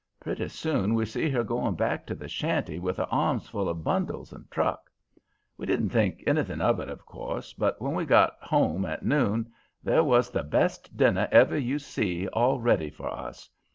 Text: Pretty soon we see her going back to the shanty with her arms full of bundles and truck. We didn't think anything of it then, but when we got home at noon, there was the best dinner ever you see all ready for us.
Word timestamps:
Pretty 0.19 0.47
soon 0.49 0.95
we 0.95 1.05
see 1.05 1.29
her 1.29 1.43
going 1.43 1.75
back 1.75 2.07
to 2.07 2.15
the 2.15 2.27
shanty 2.27 2.79
with 2.79 2.97
her 2.97 3.05
arms 3.11 3.47
full 3.47 3.69
of 3.69 3.83
bundles 3.83 4.33
and 4.33 4.49
truck. 4.49 4.89
We 5.57 5.67
didn't 5.67 5.89
think 5.89 6.23
anything 6.25 6.59
of 6.59 6.79
it 6.79 6.87
then, 6.87 7.43
but 7.59 7.79
when 7.79 7.93
we 7.93 8.05
got 8.05 8.33
home 8.41 8.83
at 8.83 9.05
noon, 9.05 9.53
there 9.83 10.03
was 10.03 10.31
the 10.31 10.41
best 10.43 10.97
dinner 10.97 11.27
ever 11.31 11.55
you 11.55 11.77
see 11.77 12.27
all 12.29 12.59
ready 12.59 12.89
for 12.89 13.09
us. 13.11 13.47